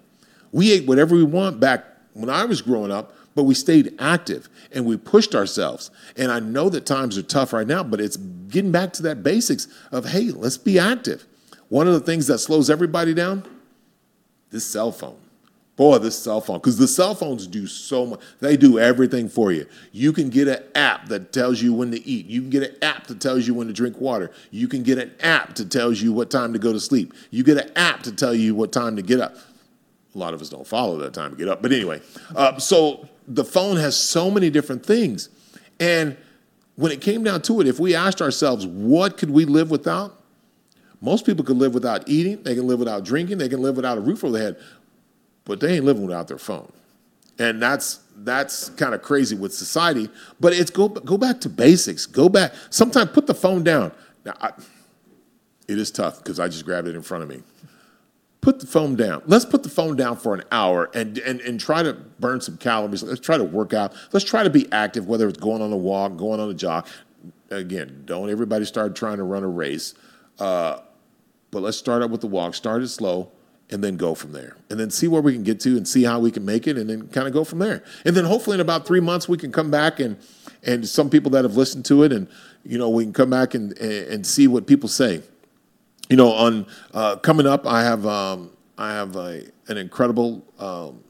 [0.55, 4.47] We ate whatever we want back when I was growing up, but we stayed active
[4.71, 5.91] and we pushed ourselves.
[6.15, 9.21] And I know that times are tough right now, but it's getting back to that
[9.21, 11.25] basics of hey, let's be active.
[11.67, 13.43] One of the things that slows everybody down,
[14.49, 15.17] this cell phone.
[15.75, 18.21] Boy, this cell phone, because the cell phones do so much.
[18.39, 19.65] They do everything for you.
[19.91, 22.27] You can get an app that tells you when to eat.
[22.27, 24.31] You can get an app that tells you when to drink water.
[24.51, 27.13] You can get an app that tells you what time to go to sleep.
[27.29, 29.35] You get an app to tell you what time to get up.
[30.15, 31.61] A lot of us don't follow that time to get up.
[31.61, 32.01] But anyway,
[32.35, 35.29] uh, so the phone has so many different things.
[35.79, 36.17] And
[36.75, 40.21] when it came down to it, if we asked ourselves, what could we live without?
[41.01, 43.97] Most people could live without eating, they can live without drinking, they can live without
[43.97, 44.57] a roof over their head,
[45.43, 46.71] but they ain't living without their phone.
[47.37, 50.09] And that's that's kind of crazy with society.
[50.39, 52.05] But it's go go back to basics.
[52.05, 52.53] Go back.
[52.69, 53.91] Sometimes put the phone down.
[54.23, 54.51] Now, I,
[55.67, 57.43] it is tough because I just grabbed it in front of me
[58.45, 59.23] put the phone down.
[59.25, 62.57] Let's put the phone down for an hour and, and, and try to burn some
[62.57, 63.01] calories.
[63.01, 63.91] Let's try to work out.
[64.13, 66.85] Let's try to be active, whether it's going on a walk, going on a jog.
[67.49, 69.95] Again, don't everybody start trying to run a race.
[70.37, 70.77] Uh,
[71.49, 73.31] but let's start out with the walk, start it slow,
[73.71, 74.55] and then go from there.
[74.69, 76.77] And then see where we can get to and see how we can make it
[76.77, 77.83] and then kind of go from there.
[78.05, 80.17] And then hopefully in about three months we can come back and
[80.61, 82.27] and some people that have listened to it and
[82.63, 85.23] you know we can come back and and see what people say
[86.09, 91.03] you know, on uh, coming up, I have um, I have a, an incredible um,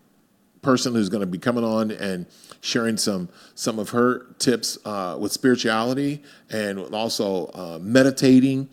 [0.62, 2.26] person who's going to be coming on and
[2.62, 8.70] sharing some some of her tips uh, with spirituality and also uh, meditating.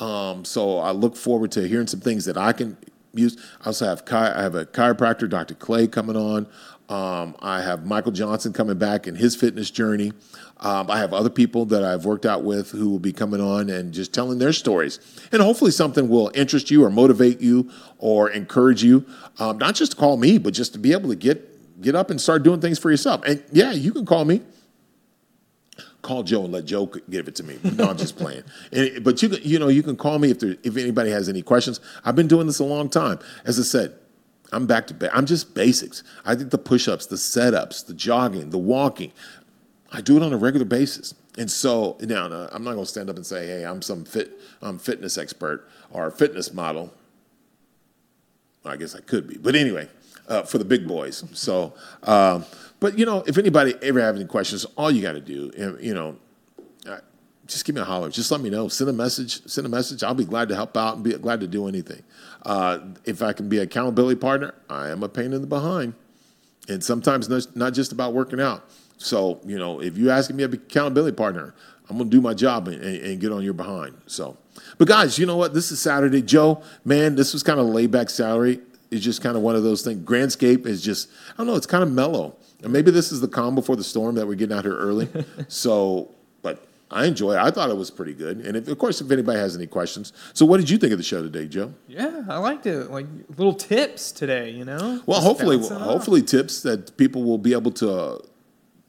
[0.00, 2.76] Um, so I look forward to hearing some things that I can
[3.14, 3.36] use.
[3.62, 5.54] I also have chi- I have a chiropractor, Dr.
[5.54, 6.46] Clay, coming on.
[6.88, 10.12] Um, I have Michael Johnson coming back in his fitness journey.
[10.58, 13.68] Um, I have other people that I've worked out with who will be coming on
[13.68, 15.00] and just telling their stories.
[15.30, 19.04] And hopefully, something will interest you or motivate you or encourage you.
[19.38, 22.10] Um, not just to call me, but just to be able to get get up
[22.10, 23.22] and start doing things for yourself.
[23.26, 24.40] And yeah, you can call me.
[26.00, 27.58] Call Joe and let Joe give it to me.
[27.62, 28.44] No, I'm just playing.
[28.72, 31.28] And, but you can, you know, you can call me if there, if anybody has
[31.28, 31.80] any questions.
[32.04, 33.18] I've been doing this a long time.
[33.44, 33.94] As I said,
[34.52, 35.10] I'm back to bed.
[35.12, 36.02] I'm just basics.
[36.24, 39.12] I did the push-ups, the setups, the jogging, the walking.
[39.92, 41.14] I do it on a regular basis.
[41.38, 44.40] And so now I'm not going to stand up and say, "Hey, I'm some fit,
[44.62, 46.92] I'm fitness expert or fitness model."
[48.64, 49.88] I guess I could be, but anyway,
[50.28, 51.24] uh, for the big boys.
[51.34, 52.44] So, um,
[52.80, 55.94] but you know, if anybody ever have any questions, all you got to do, you
[55.94, 56.16] know,
[56.88, 56.98] uh,
[57.46, 58.10] just give me a holler.
[58.10, 58.68] Just let me know.
[58.68, 59.46] Send a message.
[59.46, 60.02] Send a message.
[60.02, 62.02] I'll be glad to help out and be glad to do anything.
[62.44, 65.94] Uh, if I can be accountability partner, I am a pain in the behind,
[66.68, 68.68] and sometimes not just about working out.
[68.98, 71.54] So, you know, if you ask me be accountability partner,
[71.88, 73.96] I'm going to do my job and, and, get on your behind.
[74.06, 74.36] So,
[74.78, 75.54] but guys, you know what?
[75.54, 76.22] This is Saturday.
[76.22, 78.60] Joe, man, this was kind of laid back salary.
[78.90, 80.04] It's just kind of one of those things.
[80.04, 82.36] Grandscape is just, I don't know, it's kind of mellow.
[82.62, 85.08] And maybe this is the calm before the storm that we're getting out here early.
[85.48, 86.10] so,
[86.42, 87.38] but I enjoy it.
[87.38, 88.38] I thought it was pretty good.
[88.38, 90.12] And if, of course, if anybody has any questions.
[90.32, 91.74] So, what did you think of the show today, Joe?
[91.86, 92.90] Yeah, I liked it.
[92.90, 93.06] Like
[93.36, 95.02] little tips today, you know?
[95.06, 97.90] Well, Just hopefully, hopefully, tips that people will be able to.
[97.90, 98.18] Uh,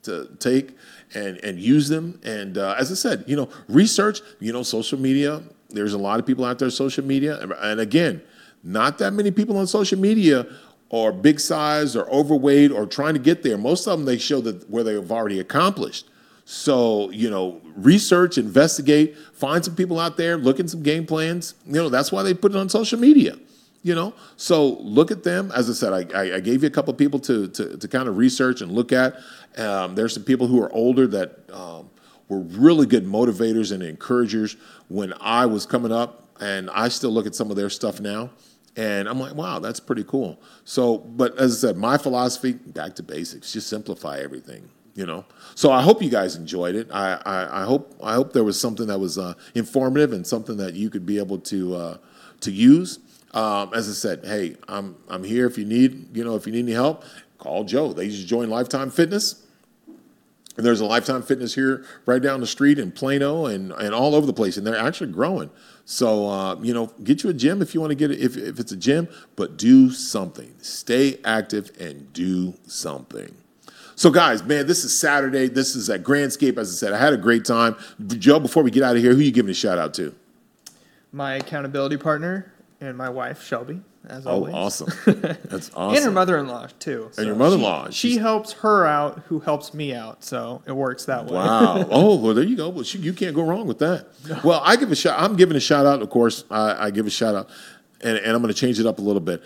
[0.08, 0.76] to take
[1.13, 2.20] and and use them.
[2.24, 4.22] And uh, as I said, you know, research.
[4.39, 5.41] You know, social media.
[5.70, 8.22] There's a lot of people out there, social media, and again,
[8.63, 10.48] not that many people on social media
[10.91, 13.58] are big size or overweight or trying to get there.
[13.58, 16.08] Most of them they show that where they have already accomplished.
[16.46, 21.56] So, you know, research, investigate, find some people out there, look at some game plans.
[21.65, 23.38] You know, that's why they put it on social media.
[23.88, 25.50] You know, so look at them.
[25.56, 28.10] As I said, I, I gave you a couple of people to, to, to kind
[28.10, 29.15] of research and look at.
[29.58, 31.89] Um, there's some people who are older that um,
[32.28, 34.58] were really good motivators and encouragers
[34.89, 38.32] when I was coming up, and I still look at some of their stuff now.
[38.76, 40.38] And I'm like, wow, that's pretty cool.
[40.65, 45.23] So, but as I said, my philosophy, back to basics, just simplify everything you know.
[45.56, 46.89] So I hope you guys enjoyed it.
[46.91, 50.58] I, I, I hope I hope there was something that was uh, informative and something
[50.58, 51.97] that you could be able to uh,
[52.41, 53.00] to use.
[53.38, 56.52] Um, as I said, hey, I'm I'm here if you need you know if you
[56.52, 57.04] need any help,
[57.38, 57.93] call Joe.
[57.93, 59.43] They just joined Lifetime Fitness.
[60.58, 64.15] And there's a Lifetime Fitness here right down the street in Plano and, and all
[64.15, 65.52] over the place, and they're actually growing.
[65.86, 68.19] So uh, you know, get you a gym if you want to get it.
[68.19, 70.56] If, if it's a gym, but do something.
[70.63, 73.36] Stay active and do something.
[73.95, 75.47] So, guys, man, this is Saturday.
[75.47, 76.58] This is at Grandscape.
[76.58, 77.76] As I said, I had a great time.
[78.08, 80.16] Joe, before we get out of here, who you giving a shout out to?
[81.12, 84.53] My accountability partner, and my wife Shelby, as oh, always.
[84.53, 84.89] awesome!
[85.05, 85.95] That's awesome.
[85.95, 87.09] and her mother-in-law too.
[87.11, 87.89] So and your mother-in-law.
[87.89, 90.23] She, she, helps her out, who helps me out.
[90.23, 91.34] So it works that way.
[91.34, 91.88] Wow.
[91.91, 92.69] oh, well, there you go.
[92.69, 94.07] Well, she, you can't go wrong with that.
[94.43, 95.19] Well, I give a shout.
[95.19, 96.01] I'm giving a shout out.
[96.01, 97.49] Of course, I, I give a shout out,
[98.01, 99.41] and, and I'm going to change it up a little bit.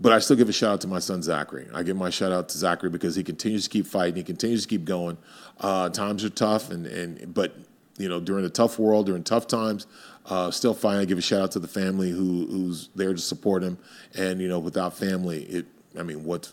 [0.00, 1.66] But I still give a shout out to my son Zachary.
[1.74, 4.14] I give my shout out to Zachary because he continues to keep fighting.
[4.14, 5.18] He continues to keep going.
[5.58, 7.56] Uh, times are tough, and and but
[7.98, 9.86] you know during a tough world, during tough times,
[10.26, 10.98] uh, still fine.
[10.98, 13.78] I give a shout out to the family who who's there to support him.
[14.16, 15.66] And you know, without family, it
[15.98, 16.52] I mean, what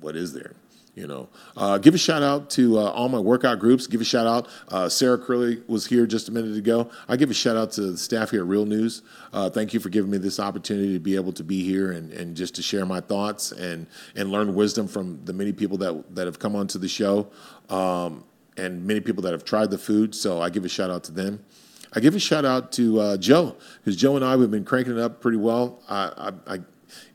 [0.00, 0.52] what is there?
[0.94, 3.86] You know, uh, give a shout out to uh, all my workout groups.
[3.86, 4.48] Give a shout out.
[4.66, 6.90] Uh, Sarah Curley was here just a minute ago.
[7.06, 9.02] I give a shout out to the staff here at Real News.
[9.32, 12.12] Uh, thank you for giving me this opportunity to be able to be here and,
[12.12, 13.86] and just to share my thoughts and
[14.16, 17.28] and learn wisdom from the many people that that have come onto the show
[17.68, 18.24] um,
[18.58, 20.14] and many people that have tried the food.
[20.14, 21.44] So I give a shout out to them.
[21.92, 24.98] I give a shout out to uh, Joe because Joe and I we've been cranking
[24.98, 25.80] it up pretty well.
[25.88, 26.60] I, I, I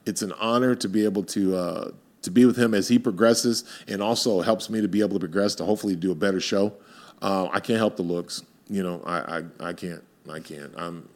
[0.05, 1.91] it's an honor to be able to uh,
[2.23, 5.19] to be with him as he progresses, and also helps me to be able to
[5.19, 6.73] progress to hopefully do a better show.
[7.21, 9.01] Uh, I can't help the looks, you know.
[9.05, 10.73] I, I, I can't, I can't.
[10.75, 11.07] I'm,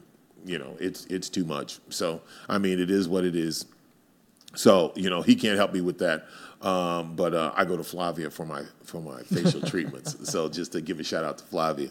[0.45, 1.79] you know, it's it's too much.
[1.89, 3.65] So I mean, it is what it is.
[4.55, 6.27] So you know, he can't help me with that.
[6.61, 10.29] Um, but uh, I go to Flavia for my for my facial treatments.
[10.31, 11.89] So just to give a shout out to Flavia,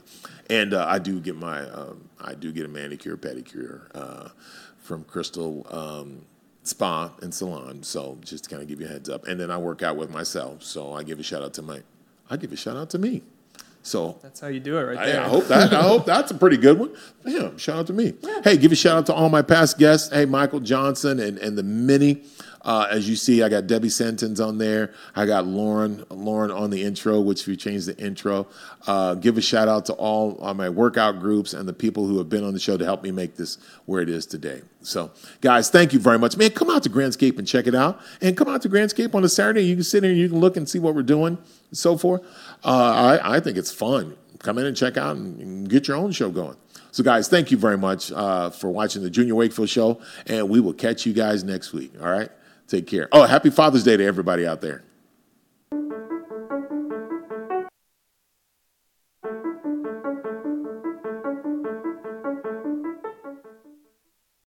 [0.50, 4.28] and uh, I do get my um, I do get a manicure pedicure uh,
[4.78, 5.66] from Crystal.
[5.70, 6.22] Um,
[6.66, 7.82] spa and salon.
[7.82, 9.26] So just to kind of give you a heads up.
[9.26, 10.62] And then I work out with myself.
[10.62, 11.82] So I give a shout out to my,
[12.28, 13.22] I give a shout out to me.
[13.82, 15.20] So That's how you do it right I, there.
[15.20, 16.92] I hope that I hope that's a pretty good one.
[17.24, 18.14] Yeah, shout out to me.
[18.42, 20.12] Hey, give a shout out to all my past guests.
[20.12, 22.24] Hey, Michael Johnson and and the many.
[22.66, 24.92] Uh, as you see, I got Debbie Sentens on there.
[25.14, 28.48] I got Lauren Lauren on the intro, which we changed the intro.
[28.88, 32.18] Uh, give a shout out to all, all my workout groups and the people who
[32.18, 34.62] have been on the show to help me make this where it is today.
[34.82, 36.36] So, guys, thank you very much.
[36.36, 38.00] Man, come out to Grandscape and check it out.
[38.20, 39.62] And come out to Grandscape on a Saturday.
[39.62, 41.38] You can sit here and you can look and see what we're doing
[41.70, 42.22] and so forth.
[42.64, 44.16] Uh, I, I think it's fun.
[44.40, 46.56] Come in and check out and, and get your own show going.
[46.90, 50.60] So, guys, thank you very much uh, for watching the Junior Wakefield Show, and we
[50.60, 51.92] will catch you guys next week.
[52.00, 52.30] All right?
[52.66, 53.08] Take care.
[53.12, 54.82] Oh, happy Father's Day to everybody out there.